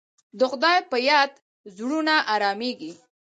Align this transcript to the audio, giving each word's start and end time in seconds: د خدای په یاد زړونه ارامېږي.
د 0.39 0.41
خدای 0.51 0.77
په 0.91 0.97
یاد 1.09 1.31
زړونه 1.75 2.15
ارامېږي. 2.33 2.91